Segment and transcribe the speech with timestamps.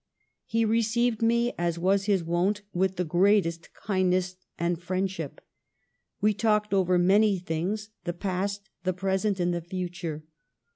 [0.45, 5.41] He received me, as was his wont, with the greatest kindness and friendship.
[6.19, 10.23] We talked over many things, the past, the present, and the future.